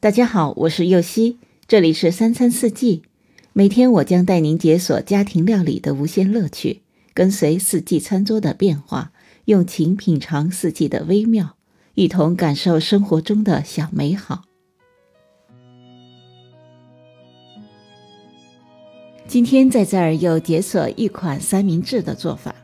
[0.00, 3.02] 大家好，我是右希，这里是三餐四季。
[3.52, 6.82] 每天我将带您解锁家庭料理的无限乐趣，
[7.12, 9.10] 跟随四季餐桌的变化，
[9.46, 11.56] 用情品尝四季的微妙，
[11.96, 14.44] 一同感受生活中的小美好。
[19.26, 22.54] 今天在这儿又解锁一款三明治的做法，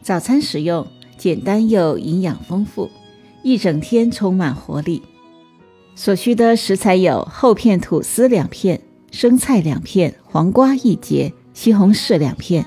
[0.00, 0.88] 早餐食用，
[1.18, 2.88] 简单又营养丰富，
[3.42, 5.02] 一整天充满活力。
[5.96, 8.80] 所需的食材有厚片吐司两片、
[9.10, 12.66] 生菜两片、黄瓜一节、西红柿两片、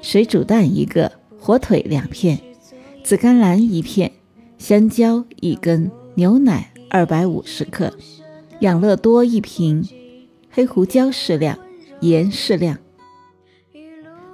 [0.00, 2.38] 水煮蛋一个、火腿两片、
[3.04, 4.10] 紫甘蓝一片、
[4.58, 7.92] 香蕉一根、牛奶二百五十克、
[8.60, 9.86] 养乐多一瓶、
[10.50, 11.58] 黑胡椒适量、
[12.00, 12.78] 盐适量。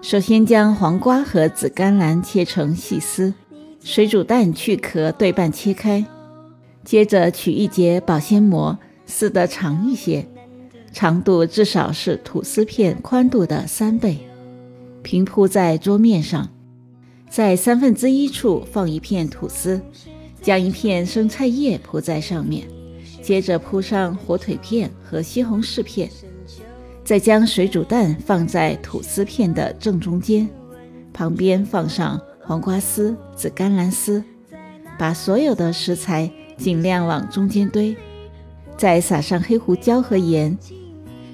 [0.00, 3.34] 首先将黄瓜和紫甘蓝切成细丝，
[3.82, 6.06] 水煮蛋去壳对半切开。
[6.84, 10.26] 接着取一节保鲜膜，撕得长一些，
[10.92, 14.18] 长度至少是吐司片宽度的三倍，
[15.02, 16.48] 平铺在桌面上。
[17.28, 19.80] 在三分之一处放一片吐司，
[20.42, 22.66] 将一片生菜叶铺在上面，
[23.22, 26.10] 接着铺上火腿片和西红柿片，
[27.04, 30.48] 再将水煮蛋放在吐司片的正中间，
[31.12, 34.24] 旁边放上黄瓜丝、紫甘蓝丝，
[34.98, 36.28] 把所有的食材。
[36.60, 37.96] 尽量往中间堆，
[38.76, 40.56] 再撒上黑胡椒和盐，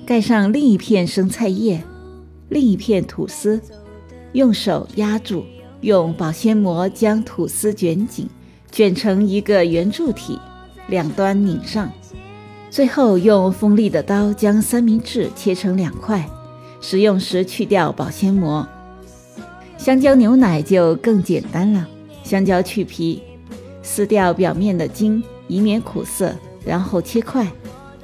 [0.07, 1.83] 盖上另一片生菜叶，
[2.49, 3.61] 另一片吐司，
[4.33, 5.45] 用手压住，
[5.81, 8.29] 用保鲜膜将吐司卷紧，
[8.71, 10.39] 卷成一个圆柱体，
[10.87, 11.91] 两端拧上，
[12.71, 16.25] 最后用锋利的刀将三明治切成两块，
[16.81, 18.65] 使用时去掉保鲜膜。
[19.77, 21.87] 香蕉牛奶就更简单了，
[22.23, 23.21] 香蕉去皮。
[23.87, 26.35] 撕掉表面的筋，以免苦涩，
[26.65, 27.47] 然后切块。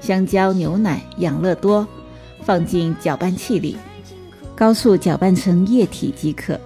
[0.00, 1.86] 香蕉、牛奶、养乐多
[2.42, 3.77] 放进搅拌器里，
[4.55, 6.58] 高速搅拌成液体即可。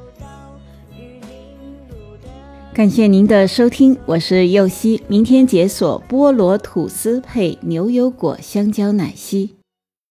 [2.74, 5.02] 感谢您的收听，我是右希。
[5.08, 9.54] 明天解锁菠萝吐司配牛油果香蕉奶昔。